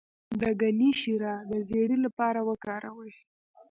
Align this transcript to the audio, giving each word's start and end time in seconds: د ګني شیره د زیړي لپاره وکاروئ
د 0.39 0.41
ګني 0.61 0.91
شیره 1.01 1.33
د 1.49 1.51
زیړي 1.69 1.97
لپاره 2.05 2.39
وکاروئ 2.49 3.13